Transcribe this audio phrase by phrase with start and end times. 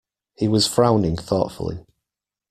[0.33, 1.85] He was frowning thoughtfully.